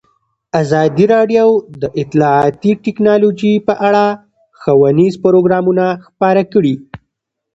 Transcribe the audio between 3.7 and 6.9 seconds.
اړه ښوونیز پروګرامونه خپاره کړي.